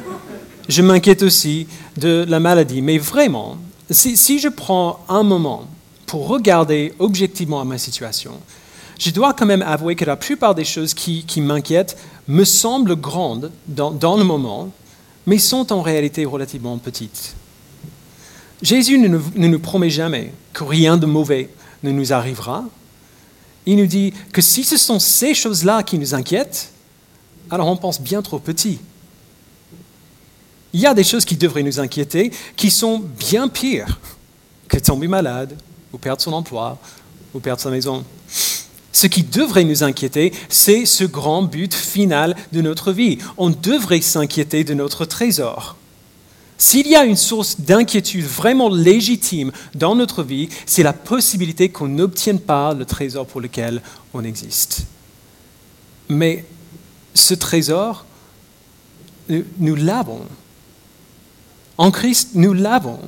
[0.69, 2.81] je m'inquiète aussi de la maladie.
[2.81, 3.57] Mais vraiment,
[3.89, 5.67] si, je prends un moment
[6.05, 8.33] pour regarder objectivement à ma situation,
[8.99, 13.51] je dois quand même avouer que la plupart des choses qui, m'inquiètent me semblent grandes
[13.67, 14.69] dans, le moment,
[15.25, 17.35] mais sont en réalité relativement petites.
[18.61, 21.49] Jésus ne nous promet jamais que rien de mauvais
[21.81, 22.65] ne nous arrivera.
[23.65, 26.71] Il nous dit que si ce sont ces choses-là qui nous inquiètent,
[27.49, 28.79] alors on pense bien trop petit.
[30.73, 33.99] Il y a des choses qui devraient nous inquiéter qui sont bien pires
[34.67, 35.57] que tomber malade
[35.91, 36.77] ou perdre son emploi
[37.33, 38.05] ou perdre sa maison.
[38.91, 43.17] Ce qui devrait nous inquiéter, c'est ce grand but final de notre vie.
[43.37, 45.75] On devrait s'inquiéter de notre trésor.
[46.57, 51.87] S'il y a une source d'inquiétude vraiment légitime dans notre vie, c'est la possibilité qu'on
[51.87, 53.81] n'obtienne pas le trésor pour lequel
[54.13, 54.81] on existe.
[56.09, 56.43] Mais
[57.13, 58.05] ce trésor,
[59.29, 60.25] nous l'avons.
[61.79, 62.99] En Christ, nous l'avons.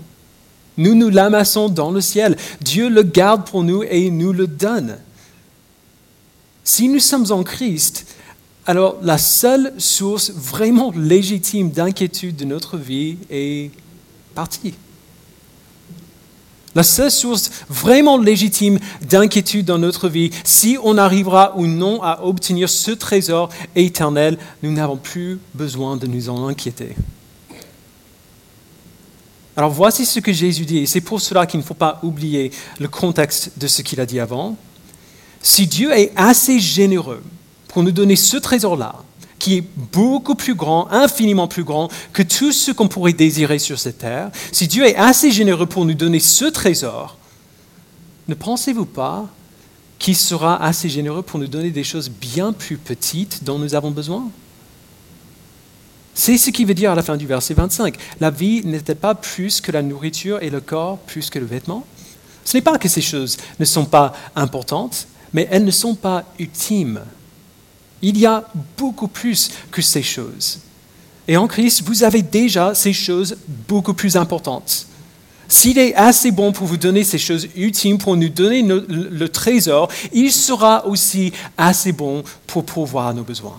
[0.77, 2.37] Nous nous l'amassons dans le ciel.
[2.61, 4.97] Dieu le garde pour nous et nous le donne.
[6.63, 8.07] Si nous sommes en Christ,
[8.65, 13.71] alors la seule source vraiment légitime d'inquiétude de notre vie est
[14.35, 14.73] partie.
[16.73, 22.23] La seule source vraiment légitime d'inquiétude dans notre vie, si on arrivera ou non à
[22.23, 26.95] obtenir ce trésor éternel, nous n'avons plus besoin de nous en inquiéter.
[29.57, 32.51] Alors voici ce que Jésus dit, et c'est pour cela qu'il ne faut pas oublier
[32.79, 34.55] le contexte de ce qu'il a dit avant.
[35.41, 37.21] Si Dieu est assez généreux
[37.67, 38.95] pour nous donner ce trésor-là,
[39.39, 43.79] qui est beaucoup plus grand, infiniment plus grand que tout ce qu'on pourrait désirer sur
[43.79, 47.17] cette terre, si Dieu est assez généreux pour nous donner ce trésor,
[48.27, 49.27] ne pensez-vous pas
[49.97, 53.91] qu'il sera assez généreux pour nous donner des choses bien plus petites dont nous avons
[53.91, 54.29] besoin?
[56.13, 57.95] C'est ce qu'il veut dire à la fin du verset 25.
[58.19, 61.85] La vie n'était pas plus que la nourriture et le corps plus que le vêtement.
[62.43, 66.25] Ce n'est pas que ces choses ne sont pas importantes, mais elles ne sont pas
[66.39, 67.01] ultimes
[68.01, 68.43] il y a
[68.77, 70.59] beaucoup plus que ces choses.
[71.27, 74.87] Et en Christ, vous avez déjà ces choses beaucoup plus importantes.
[75.47, 79.89] S'il est assez bon pour vous donner ces choses ultimes, pour nous donner le, trésor,
[80.13, 83.57] il sera aussi assez bon pour pourvoir nos besoins.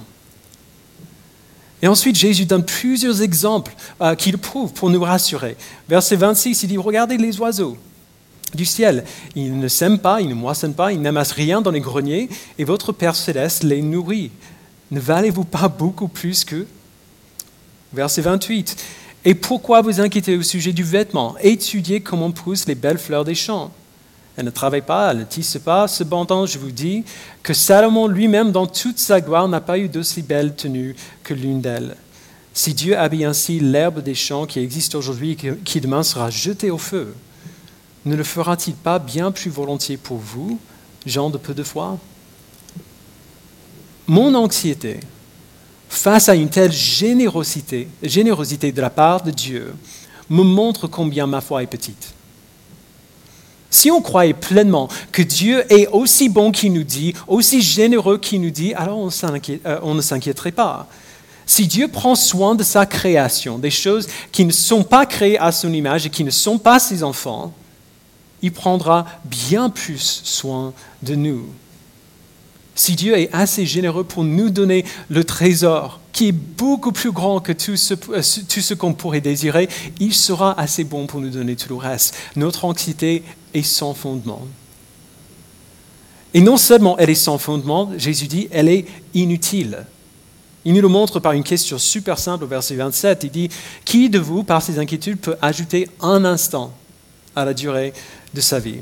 [1.83, 5.57] Et ensuite, Jésus donne plusieurs exemples euh, qui le prouvent pour nous rassurer.
[5.89, 7.77] Verset 26, il dit, regardez les oiseaux
[8.55, 9.05] du ciel.
[9.35, 12.65] Ils ne sèment pas, ils ne moissonnent pas, ils n'amassent rien dans les greniers, et
[12.65, 14.31] votre Père céleste les nourrit.
[14.91, 16.69] Ne valez-vous pas beaucoup plus qu'eux
[17.93, 18.77] Verset 28.
[19.25, 21.37] Et pourquoi vous inquiétez au sujet du vêtement?
[21.43, 23.71] Étudiez comment poussent les belles fleurs des champs.
[24.37, 25.89] Elles ne travaillent pas, elles ne tissent pas.
[25.89, 27.05] Cependant, je vous dis
[27.43, 31.61] que Salomon lui-même, dans toute sa gloire, n'a pas eu d'aussi belle tenue que l'une
[31.61, 31.97] d'elles.
[32.55, 36.71] Si Dieu habille ainsi l'herbe des champs qui existe aujourd'hui et qui demain sera jetée
[36.71, 37.15] au feu,
[38.05, 40.59] ne le fera-t-il pas bien plus volontiers pour vous,
[41.07, 41.99] gens de peu de foi?
[44.07, 45.01] Mon anxiété
[45.89, 49.75] face à une telle générosité, générosité de la part de Dieu
[50.29, 52.15] me montre combien ma foi est petite.
[53.73, 58.43] Si on croyait pleinement que Dieu est aussi bon qu'il nous dit, aussi généreux qu'il
[58.43, 60.87] nous dit, alors on, euh, on ne s'inquiéterait pas.
[61.47, 65.53] Si Dieu prend soin de sa création, des choses qui ne sont pas créées à
[65.53, 67.55] son image et qui ne sont pas ses enfants,
[68.43, 71.47] il prendra bien plus soin de nous.
[72.75, 77.41] Si Dieu est assez généreux pour nous donner le trésor, qui est beaucoup plus grand
[77.41, 81.71] que tout ce, euh, qu'on pourrait désirer, il sera assez bon pour nous donner tout
[81.71, 82.15] le reste.
[82.37, 83.23] Notre anxiété
[83.55, 84.47] est sans fondement.
[86.35, 89.87] Et non seulement elle est sans fondement, Jésus dit, elle est inutile.
[90.65, 93.25] Il nous le montre par une question super simple au verset 27.
[93.25, 93.49] Il dit,
[93.85, 96.73] Qui de vous, par ses inquiétudes, peut ajouter un instant
[97.35, 97.93] à la durée
[98.33, 98.79] de sa vie?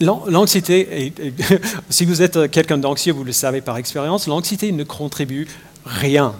[0.00, 1.12] L'anxiété,
[1.90, 5.48] si vous êtes quelqu'un d'anxieux, vous le savez par expérience, l'anxiété ne contribue
[5.84, 6.34] rien.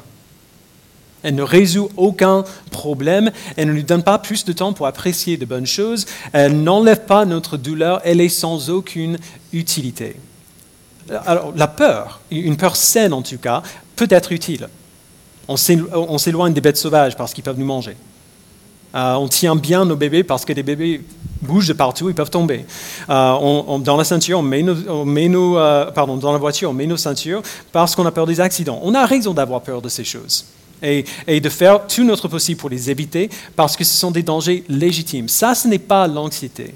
[1.23, 5.37] Elle ne résout aucun problème, elle ne nous donne pas plus de temps pour apprécier
[5.37, 9.19] de bonnes choses, elle n'enlève pas notre douleur, elle est sans aucune
[9.53, 10.17] utilité.
[11.27, 13.63] Alors la peur, une peur saine en tout cas,
[13.97, 14.69] peut être utile.
[15.49, 17.97] On s'éloigne des bêtes sauvages parce qu'ils peuvent nous manger.
[18.95, 21.03] Euh, on tient bien nos bébés parce que les bébés
[21.43, 22.65] bougent de partout, ils peuvent tomber.
[23.11, 26.97] Euh, dans la ceinture, on met nos, euh, pardon, dans la voiture, on met nos
[26.97, 28.81] ceintures parce qu'on a peur des accidents.
[28.83, 30.47] On a raison d'avoir peur de ces choses
[30.83, 31.05] et,
[31.41, 35.29] de faire tout notre possible pour les éviter parce que ce sont des dangers légitimes.
[35.29, 36.75] Ça, ce n'est pas l'anxiété.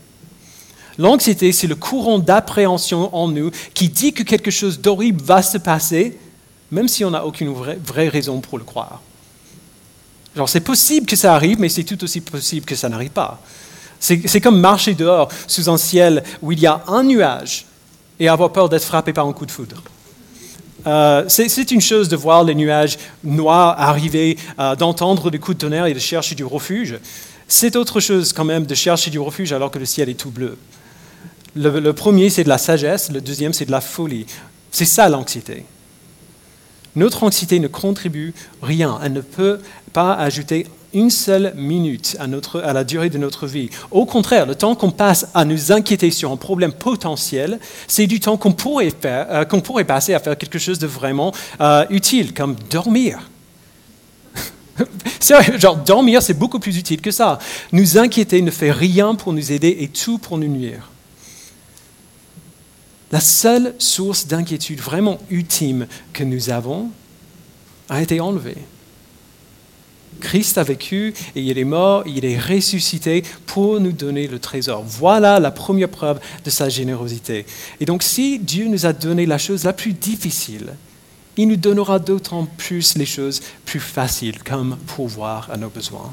[0.99, 5.59] L'anxiété, c'est le courant d'appréhension en nous qui dit que quelque chose d'horrible va se
[5.59, 6.19] passer,
[6.71, 9.01] même si on n'a aucune vraie raison pour le croire
[10.47, 13.41] c'est possible que ça arrive, mais c'est tout aussi possible que ça n'arrive pas.
[14.01, 17.67] C'est comme marcher dehors sous un ciel où il y a un nuage
[18.19, 19.81] et avoir peur d'être frappé par un coup de foudre.
[20.87, 25.61] Euh, c'est une chose de voir les nuages noirs arriver, euh, d'entendre des coups de
[25.63, 26.99] tonnerre et de chercher du refuge.
[27.47, 30.31] C'est autre chose quand même de chercher du refuge alors que le ciel est tout
[30.31, 30.57] bleu.
[31.55, 34.27] le premier, c'est de la sagesse, le deuxième, c'est de la folie.
[34.71, 35.65] C'est ça l'anxiété.
[36.97, 38.99] Notre anxiété ne contribue rien.
[39.03, 39.61] Elle ne peut
[39.93, 43.71] pas ajouter une seule minute à, la durée de notre vie.
[43.91, 48.21] Au contraire, le temps qu'on passe à nous inquiéter sur un problème potentiel, c'est du
[48.21, 49.45] temps qu'on pourrait, euh,
[49.87, 53.31] passer à faire quelque chose de vraiment euh, utile, comme dormir.
[55.59, 57.39] genre dormir, c'est beaucoup plus utile que ça.
[57.73, 60.91] Nous inquiéter ne fait rien pour nous aider et tout pour nous nuire.
[63.11, 66.89] La seule source d'inquiétude vraiment ultime que nous avons
[67.91, 68.57] a été enlevée.
[70.21, 74.85] Christ a vécu et il est mort, il est ressuscité pour nous donner le trésor.
[74.87, 77.47] Voilà la première preuve de sa générosité.
[77.81, 80.75] Et donc si Dieu nous a donné la chose la plus difficile,
[81.37, 86.13] il nous donnera d'autant plus les choses plus faciles, comme pouvoir à nos besoins.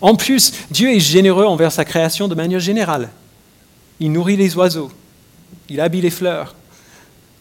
[0.00, 3.10] En plus, Dieu est généreux envers sa création de manière générale.
[4.00, 4.90] Il nourrit les oiseaux,
[5.68, 6.54] il habille les fleurs.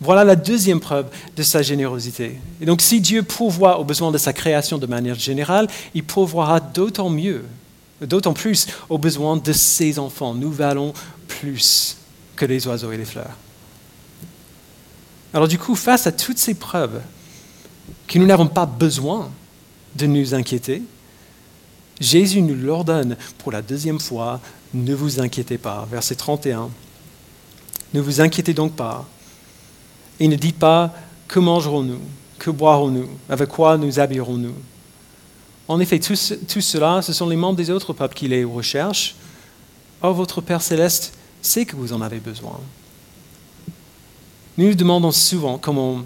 [0.02, 2.40] Voilà la deuxième preuve de sa générosité.
[2.62, 6.60] Et donc si Dieu pourvoit aux besoins de sa création de manière générale, il pourvoira
[6.60, 7.46] d'autant mieux,
[8.02, 10.34] d'autant plus aux besoins de ses enfants.
[10.34, 10.94] Nous valons
[11.28, 11.98] plus
[12.36, 13.38] que les oiseaux et les fleurs.
[15.34, 17.02] Alors du coup, face à toutes ces preuves
[18.08, 19.32] que nous n'avons pas besoin
[19.96, 20.82] de nous inquiéter,
[22.00, 24.42] Jésus nous l'ordonne pour la deuxième fois,
[24.74, 25.88] ne vous inquiétez pas.
[25.90, 26.70] Verset 31.
[27.94, 29.08] Ne vous inquiétez donc pas.
[30.20, 30.94] Et ne dites pas,
[31.28, 32.00] que mangerons-nous?
[32.40, 33.10] Que boirons-nous?
[33.30, 34.56] Avec quoi nous habillerons-nous?
[35.68, 39.16] En effet, tout, cela, ce sont les membres des autres peuples qui les recherchent.
[40.02, 42.60] Or, votre Père céleste sait que vous en avez besoin.
[44.58, 46.04] Nous nous demandons souvent comment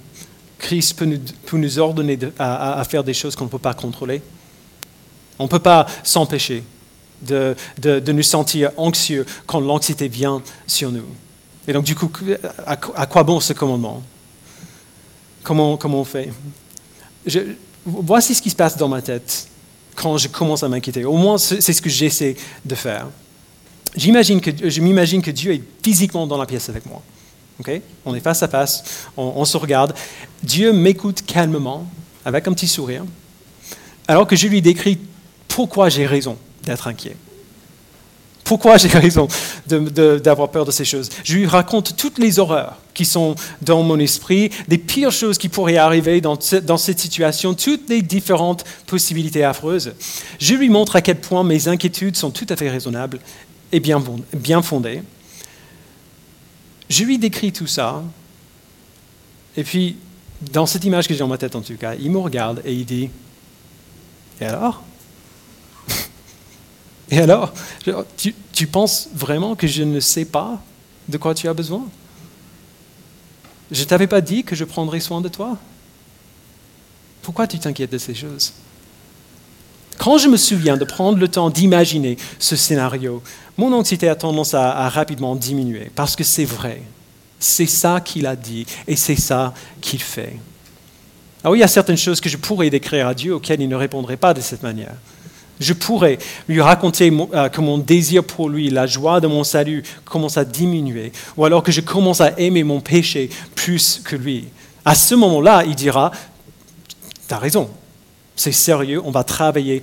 [0.58, 0.98] Christ
[1.46, 4.22] peut nous, ordonner à, faire des choses qu'on ne peut pas contrôler.
[5.38, 6.64] On ne peut pas s'empêcher
[7.22, 7.56] de,
[8.12, 11.06] nous sentir anxieux quand l'anxiété vient sur nous.
[11.70, 12.10] Et donc, du coup,
[12.66, 14.02] à, quoi bon ce commandement?
[15.44, 16.30] Comment, comment on fait?
[17.86, 19.48] Voici ce qui se passe dans ma tête
[19.96, 21.06] quand je commence à m'inquiéter.
[21.06, 23.08] Au moins, c'est ce que j'essaie de faire.
[23.96, 27.02] J'imagine que, je m'imagine que Dieu est physiquement dans la pièce avec moi
[28.06, 29.94] on est face à face, on, se regarde.
[30.44, 31.88] Dieu m'écoute calmement,
[32.26, 33.04] avec un petit sourire,
[34.08, 34.98] alors que je lui décris
[35.48, 37.16] pourquoi j'ai raison d'être inquiet.
[38.50, 39.28] Pourquoi j'ai raison
[39.68, 41.08] d'avoir peur de ces choses?
[41.24, 45.50] Je lui raconte toutes les horreurs qui sont dans mon esprit, les pires choses qui
[45.50, 49.94] pourraient arriver dans, cette situation, toutes les différentes possibilités affreuses.
[50.40, 53.20] Je lui montre à quel point mes inquiétudes sont tout à fait raisonnables
[53.72, 54.04] et bien,
[54.36, 55.04] bien fondées.
[56.90, 58.02] Je lui décris tout ça.
[59.58, 59.98] Et puis,
[60.52, 62.74] dans cette image que j'ai dans ma tête en tout cas, il me regarde et
[62.74, 63.12] il dit,
[64.42, 64.82] et alors?
[67.12, 67.54] Et alors
[68.18, 70.62] tu, penses vraiment que je ne sais pas
[71.08, 71.88] de quoi tu as besoin?
[73.72, 75.58] Je ne t'avais pas dit que je prendrais soin de toi?
[77.22, 78.54] Pourquoi tu t'inquiètes de ces choses?
[79.98, 83.22] Quand je me souviens de prendre le temps d'imaginer ce scénario,
[83.58, 86.82] mon anxiété a tendance à, rapidement diminuer, parce que c'est vrai.
[87.40, 90.38] C'est ça qu'il a dit et c'est ça qu'il fait.
[91.44, 93.76] Alors il y a certaines choses que je pourrais décrire à Dieu auxquelles il ne
[93.76, 94.96] répondrait pas de cette manière.
[95.60, 96.18] Je pourrais
[96.48, 100.46] lui raconter euh, que mon désir pour lui, la joie de mon salut commence à
[100.46, 104.46] diminuer, ou alors que je commence à aimer mon péché plus que lui.
[104.86, 106.12] À ce moment-là, il dira,
[107.28, 107.70] tu as raison,
[108.36, 109.82] c'est sérieux, on va travailler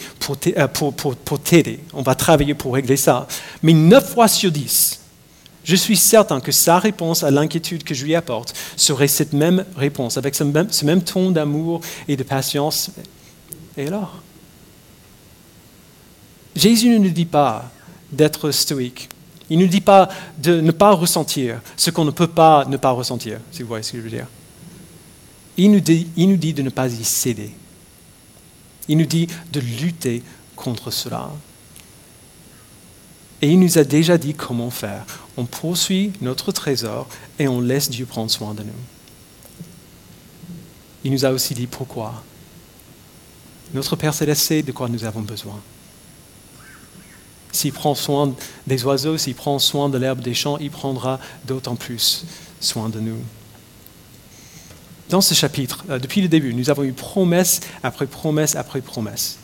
[0.57, 3.29] euh, pour t'aider, on va travailler pour régler ça.
[3.63, 5.01] Mais neuf fois sur dix,
[5.63, 9.67] je suis certain que sa réponse à l'inquiétude que je lui apporte serait cette même
[9.77, 12.93] réponse, avec ce même, ce même ton d'amour et de patience.
[13.77, 14.23] Et alors?
[16.57, 17.71] Jésus ne nous dit pas
[18.11, 19.09] d'être stoïque.
[19.51, 22.77] Il ne nous dit pas de ne pas ressentir ce qu'on ne peut pas ne
[22.77, 24.27] pas ressentir, si vous voyez ce que je veux dire.
[25.57, 27.51] Il nous dit, de ne pas y céder.
[28.89, 30.23] Il nous dit de lutter
[30.55, 31.31] contre cela.
[33.41, 35.05] Et il nous a déjà dit comment faire.
[35.37, 37.07] On poursuit notre trésor
[37.39, 38.73] et on laisse Dieu prendre soin de nous.
[41.05, 42.23] Il nous a aussi dit pourquoi.
[43.75, 45.61] Notre Père Céleste sait de quoi nous avons besoin.
[47.57, 48.33] S'il prend soin
[48.67, 52.25] des oiseaux, s'il prend soin de l'herbe des champs, il prendra d'autant plus
[52.61, 53.19] soin de nous
[55.09, 59.39] dans ce chapitre, euh, depuis le début, nous avons eu promesse après promesse après promesse.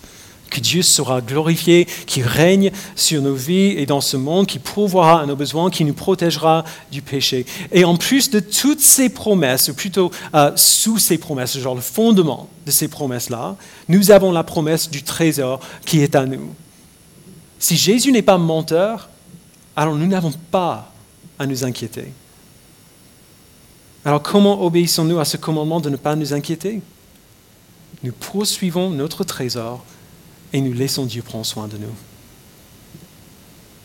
[0.51, 5.23] Que Dieu sera glorifié, qu'il règne sur nos vies et dans ce monde, qui pourvoira
[5.23, 7.47] à nos besoins, qui nous protégera du péché.
[7.71, 11.81] Et en plus de toutes ces promesses, ou plutôt euh, sous ces promesses, genre le
[11.81, 13.57] fondement de ces promesses-là,
[13.89, 16.55] nous avons la promesse du trésor qui est à nous.
[17.63, 19.09] Si Jésus n'est pas menteur,
[19.77, 20.93] alors nous n'avons pas
[21.39, 22.13] à nous inquiéter.
[24.05, 26.83] Alors comment obéissons-nous à ce commandement de ne pas nous inquiéter?
[28.03, 29.85] Nous poursuivons notre trésor
[30.53, 31.95] et nous laissons Dieu prendre soin de nous.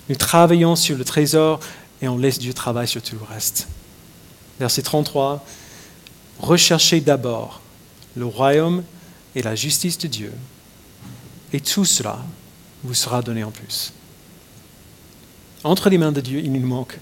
[0.09, 1.59] Nous travaillons sur le trésor
[2.01, 3.67] et on laisse Dieu travailler sur tout le reste.
[4.59, 5.45] Verset 33,
[6.39, 7.61] Recherchez d'abord
[8.15, 8.83] le royaume
[9.35, 10.33] et la justice de Dieu,
[11.53, 12.17] Et tout cela
[12.83, 13.93] vous sera donné en plus.
[15.63, 16.99] Entre les mains de Dieu, il nous manque.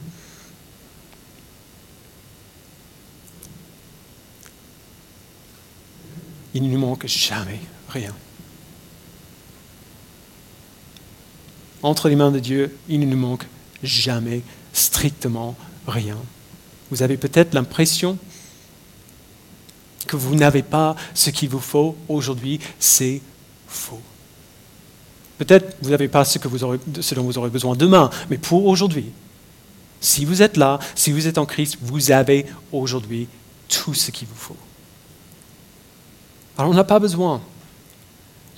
[6.53, 7.59] Il ne nous manque jamais
[7.89, 8.15] rien.
[11.83, 13.45] Entre les mains de Dieu, il ne nous manque
[13.83, 14.41] jamais
[14.73, 16.17] strictement rien.
[16.89, 18.17] Vous avez peut-être l'impression
[20.07, 23.21] que vous n'avez pas ce qu'il vous faut aujourd'hui, c'est
[23.67, 24.01] faux.
[25.37, 28.37] Peut-être vous n'avez pas ce, que vous aurez, ce dont vous aurez besoin demain, mais
[28.37, 29.11] pour aujourd'hui,
[29.99, 33.27] si vous êtes là, si vous êtes en Christ, vous avez aujourd'hui
[33.67, 34.57] tout ce qu'il vous faut.
[36.57, 37.41] Alors on n'a pas besoin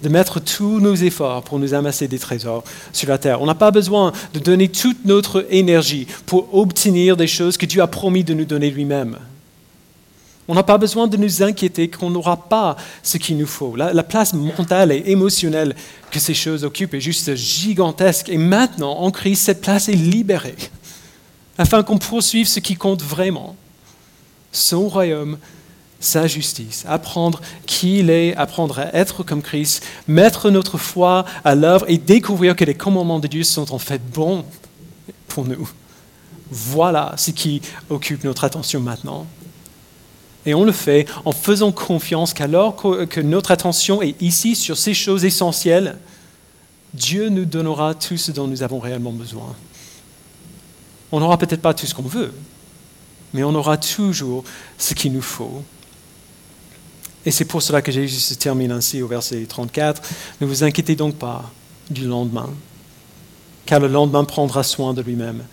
[0.01, 2.63] de mettre tous nos efforts pour nous amasser des trésors
[2.93, 3.41] sur la terre.
[3.41, 7.81] On n'a pas besoin de donner toute notre énergie pour obtenir des choses que Dieu
[7.81, 9.17] a promis de nous donner lui-même.
[10.47, 13.75] On n'a pas besoin de nous inquiéter qu'on n'aura pas ce qu'il nous faut.
[13.75, 15.75] La, place mentale et émotionnelle
[16.09, 18.29] que ces choses occupent est juste gigantesque.
[18.29, 20.55] Et maintenant, en Christ, cette place est libérée
[21.57, 23.55] afin qu'on poursuive ce qui compte vraiment,
[24.51, 25.37] son royaume,
[25.99, 31.55] sa justice, apprendre qui il est, apprendre à être comme Christ, mettre notre foi à
[31.55, 34.45] l'œuvre et découvrir que les commandements de Dieu sont en fait bons
[35.27, 35.67] pour nous.
[36.51, 39.25] Voilà ce qui occupe notre attention maintenant.
[40.47, 44.93] Et on le fait en faisant confiance qu'alors que notre attention est ici sur ces
[44.93, 45.97] choses essentielles,
[46.93, 49.53] Dieu nous donnera tout ce dont nous avons réellement besoin.
[51.11, 52.33] On n'aura peut-être pas tout ce qu'on veut,
[53.33, 54.45] mais on aura toujours
[54.77, 55.63] ce qu'il nous faut.
[57.25, 60.01] Et c'est pour cela que Jésus se termine ainsi au verset 34.
[60.39, 61.51] Ne vous inquiétez donc pas
[61.89, 62.49] du lendemain,
[63.65, 65.43] car le lendemain prendra soin de lui-même.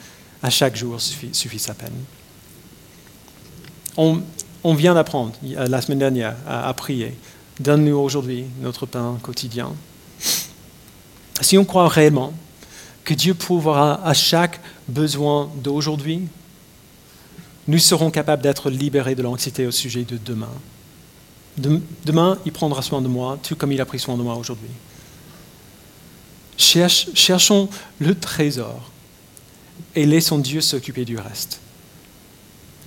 [0.40, 1.90] À chaque jour suffit, sa peine.
[4.64, 7.14] On vient d'apprendre la semaine dernière à, prier.
[7.61, 9.72] Donne-nous aujourd'hui notre pain quotidien.
[11.40, 12.33] Si on croit réellement
[13.05, 16.22] que Dieu pourvoira à chaque besoin d'aujourd'hui,
[17.68, 20.53] nous serons capables d'être libérés de l'anxiété au sujet de demain.
[21.57, 24.70] Demain, il prendra soin de moi, tout comme il a pris soin de moi aujourd'hui.
[26.57, 27.68] cherchons
[28.00, 28.90] le trésor
[29.94, 31.61] et laissons Dieu s'occuper du reste.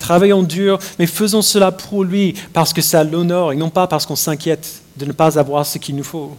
[0.08, 4.06] Travaillons dur, mais faisons cela pour lui, parce que ça l'honore, et non pas parce
[4.06, 6.38] qu'on s'inquiète de ne pas avoir ce qu'il nous faut.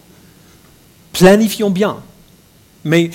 [1.13, 2.01] Planifions bien,
[2.83, 3.11] mais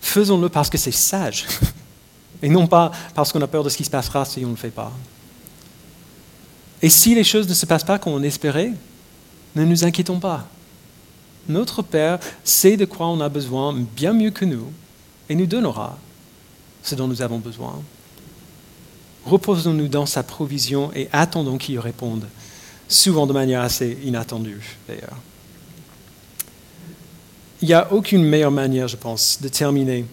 [0.00, 1.44] faisons-le parce que c'est sage,
[2.42, 4.52] et non pas parce qu'on a peur de ce qui se passera si on ne
[4.52, 4.90] le fait pas.
[6.80, 8.72] Et si les choses ne se passent pas comme on espérait,
[9.54, 10.46] ne nous inquiétons pas.
[11.50, 14.72] Notre Père sait de quoi on a besoin bien mieux que nous,
[15.28, 15.98] et nous donnera
[16.82, 17.82] ce dont nous avons besoin.
[19.24, 22.26] Reposons-nous dans sa provision et attendons qu'il réponde,
[22.88, 25.16] souvent de manière assez inattendue d'ailleurs.
[27.60, 30.04] Il n'y a aucune meilleure manière, je pense, de terminer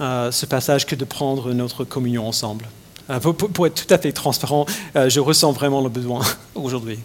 [0.00, 2.66] euh, ce passage que de prendre notre communion ensemble.
[3.10, 4.64] Euh, pour, être tout à fait transparent,
[4.94, 6.22] euh, je ressens vraiment le besoin
[6.54, 7.00] aujourd'hui.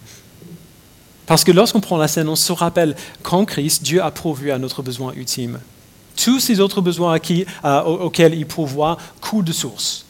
[1.25, 4.59] Parce que lorsqu'on prend la scène, on se rappelle qu'en Christ, Dieu a pourvu à
[4.59, 5.59] notre besoin ultime.
[6.15, 10.05] Tous ces autres besoins auxquels il pourvoit coulent de source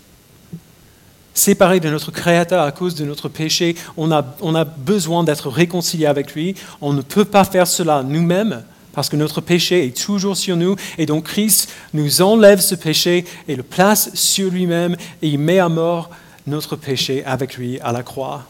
[1.34, 3.76] séparés de notre Créateur à cause de notre péché.
[3.98, 6.56] On a, besoin d'être réconcilié avec lui.
[6.82, 8.64] On ne peut pas faire cela nous-mêmes
[8.94, 10.76] parce que notre péché est toujours sur nous.
[10.98, 15.60] Et donc Christ nous enlève ce péché et le place sur lui-même et il met
[15.60, 16.10] à mort
[16.48, 18.46] notre péché avec lui à la croix.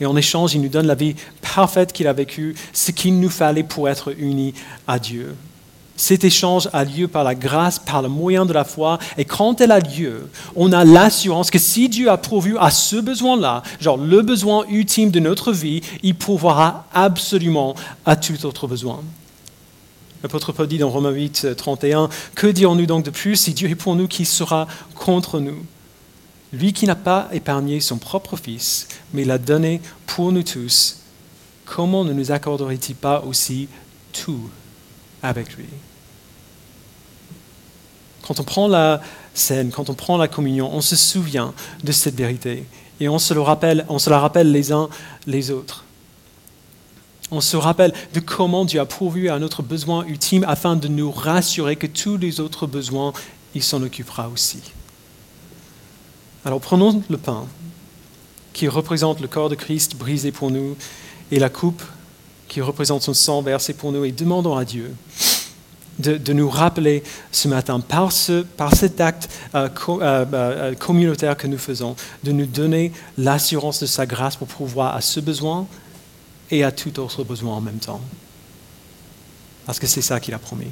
[0.00, 1.14] Et en échange, il nous donne la vie
[1.54, 4.54] parfaite qu'il a vécue, ce qu'il nous fallait pour être unis
[4.86, 5.34] à Dieu.
[5.96, 8.98] Cet échange a lieu par la grâce, par le moyen de la foi.
[9.18, 12.96] Et quand elle a lieu, on a l'assurance que si Dieu a pourvu à ce
[12.96, 17.74] besoin-là, genre le besoin ultime de notre vie, il pourvoira absolument
[18.06, 19.00] à tout autre besoin.
[20.22, 23.74] L'apôtre Paul dit dans Romains 8, 31, Que dirons-nous donc de plus Si Dieu est
[23.74, 25.66] pour nous, qui sera contre nous?
[26.52, 31.00] Lui qui n'a pas épargné son propre Fils, mais l'a donné pour nous tous,
[31.64, 33.68] comment ne nous accorderait-il pas aussi
[34.12, 34.50] tout
[35.22, 35.66] avec lui.
[38.22, 39.00] Quand on prend la
[39.34, 42.66] scène, quand on prend la communion, on se souvient de cette vérité
[43.00, 44.88] et on se, le rappelle, on se la rappelle les uns
[45.26, 45.84] les autres.
[47.30, 51.10] On se rappelle de comment Dieu a pourvu à notre besoin ultime afin de nous
[51.10, 53.12] rassurer que tous les autres besoins,
[53.54, 54.60] il s'en occupera aussi.
[56.44, 57.46] Alors prenons le pain
[58.52, 60.76] qui représente le corps de Christ brisé pour nous
[61.30, 61.82] et la coupe
[62.52, 64.94] qui représente son sang versé pour nous et demandons à Dieu
[65.98, 71.46] de, nous rappeler ce matin, par, ce, par cet acte euh, euh, euh, communautaire que
[71.46, 75.66] nous faisons, de nous donner l'assurance de sa grâce pour pouvoir à ce besoin
[76.50, 78.02] et à tout autre besoin en même temps.
[79.64, 80.68] parce que c'est ça qu'il a promis.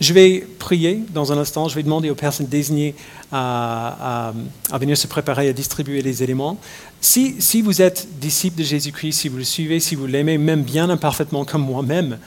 [0.00, 2.94] Je vais prier dans un instant, je vais demander aux personnes désignées
[3.32, 4.32] à,
[4.74, 6.58] venir se préparer à distribuer les éléments.
[7.00, 10.90] Si, vous êtes disciple de Jésus-Christ, si vous le suivez, si vous l'aimez, même bien
[10.90, 12.18] imparfaitement comme moi-même,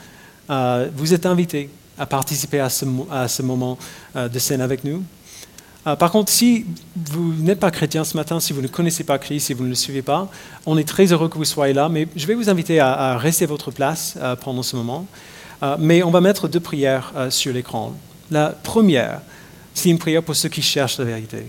[0.50, 3.78] euh, vous êtes invité à participer à ce, moment
[4.16, 5.02] euh, de scène avec nous.
[5.86, 6.66] Euh, par contre, si
[6.96, 9.68] vous n'êtes pas chrétien ce matin, si vous ne connaissez pas Christ, si vous ne
[9.68, 10.28] le suivez pas,
[10.66, 13.44] on est très heureux que vous soyez là, mais je vais vous inviter à rester
[13.44, 15.06] à votre place pendant ce moment.
[15.62, 17.94] Euh, mais on va mettre deux prières euh, sur l'écran.
[18.30, 19.20] La première,
[19.74, 21.44] c'est une prière pour ceux qui cherchent la vérité.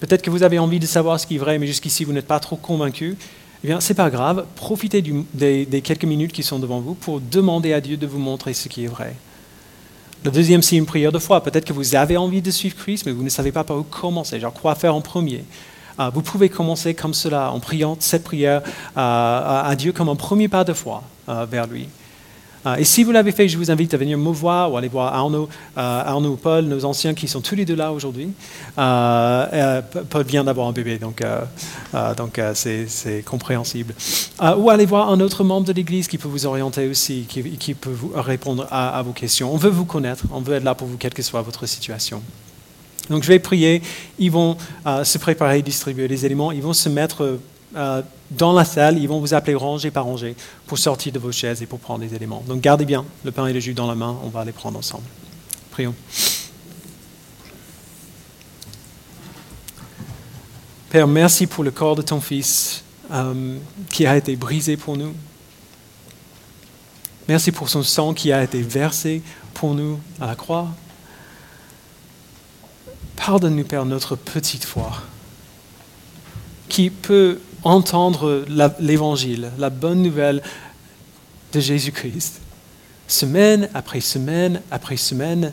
[0.00, 2.26] Peut-être que vous avez envie de savoir ce qui est vrai, mais jusqu'ici vous n'êtes
[2.26, 3.16] pas trop convaincu.
[3.62, 4.46] Eh bien, c'est pas grave.
[4.56, 5.02] Profitez
[5.32, 8.68] des, quelques minutes qui sont devant vous pour demander à Dieu de vous montrer ce
[8.68, 9.14] qui est vrai.
[10.24, 11.42] La deuxième, c'est une prière de foi.
[11.42, 13.84] Peut-être que vous avez envie de suivre Christ, mais vous ne savez pas par où
[13.84, 14.40] commencer.
[14.40, 15.44] Genre, quoi faire en premier?
[16.00, 18.62] Euh, Vous pouvez commencer comme cela, en priant cette prière
[18.96, 21.86] à Dieu comme un premier pas de foi vers lui.
[22.66, 24.88] Euh, et si vous l'avez fait, je vous invite à venir me voir ou aller
[24.88, 28.28] voir Arnaud, euh, Arnaud ou Paul, nos anciens qui sont tous les deux là aujourd'hui.
[28.78, 31.22] Euh, Paul vient d'avoir un bébé, donc
[32.16, 33.94] donc c'est compréhensible.
[34.58, 37.90] ou aller voir un autre membre de l'Église qui peut vous orienter aussi, qui, peut
[37.90, 39.52] vous répondre à, vos questions.
[39.52, 42.22] On veut vous connaître, on veut être là pour vous, quelle que soit votre situation.
[43.10, 43.82] Donc je vais prier,
[44.18, 44.56] ils vont
[45.04, 47.38] se préparer, distribuer les éléments, ils vont se mettre
[47.74, 51.32] euh, dans la salle, ils vont vous appeler rangée par rangée pour sortir de vos
[51.32, 52.42] chaises et pour prendre les éléments.
[52.46, 54.78] Donc gardez bien le pain et le jus dans la main, on va les prendre
[54.78, 55.04] ensemble.
[55.70, 55.94] Prions.
[60.90, 63.56] Père, merci pour le corps de ton Fils euh,
[63.90, 65.14] qui a été brisé pour nous.
[67.28, 69.22] Merci pour son sang qui a été versé
[69.54, 70.68] pour nous à la croix.
[73.16, 74.92] Pardonne-nous, Père, notre petite foi
[76.68, 78.44] qui peut entendre
[78.80, 80.42] l'évangile, la bonne nouvelle
[81.52, 82.40] de Jésus-Christ,
[83.08, 85.52] semaine après semaine après semaine,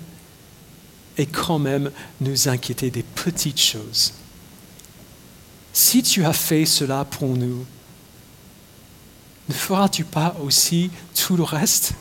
[1.17, 1.91] et quand même
[2.21, 4.13] nous inquiéter des petites choses.
[5.73, 7.65] Si tu as fait cela pour nous,
[9.49, 11.93] ne feras-tu pas aussi tout le reste?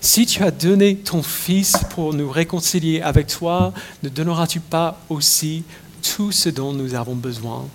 [0.00, 5.64] Si tu as donné ton Fils pour nous réconcilier avec toi, ne donneras-tu pas aussi
[6.02, 7.66] tout ce dont nous avons besoin.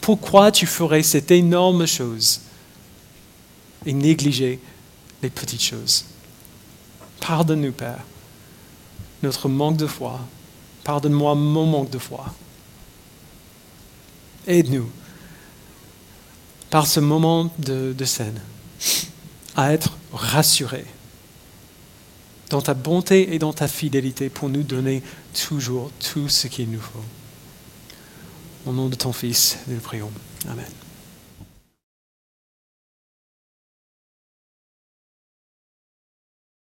[0.00, 2.40] Pourquoi tu ferais cette énorme chose
[3.86, 4.60] et négliger
[5.22, 6.04] les petites choses?
[7.20, 8.04] Pardonne-nous, Père,
[9.22, 10.20] notre manque de foi.
[10.84, 12.34] Pardonne-moi mon manque de foi.
[14.46, 14.90] Aide-nous,
[16.68, 18.40] par ce moment de, scène,
[19.56, 20.84] à être rassurés
[22.50, 25.02] dans ta bonté et dans ta fidélité pour nous donner
[25.48, 27.04] toujours tout ce qu'il nous faut.
[28.66, 30.10] Au nom de ton Fils, nous le prions.
[30.48, 30.64] Amen.